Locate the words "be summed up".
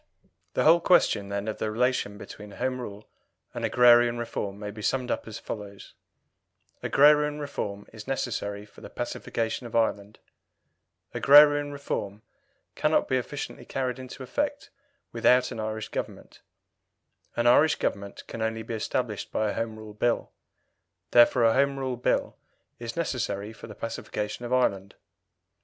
4.71-5.27